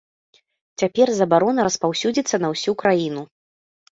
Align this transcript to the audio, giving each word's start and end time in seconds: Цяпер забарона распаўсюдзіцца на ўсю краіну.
Цяпер 0.81 1.07
забарона 1.19 1.65
распаўсюдзіцца 1.67 2.35
на 2.45 2.51
ўсю 2.53 2.71
краіну. 2.83 3.21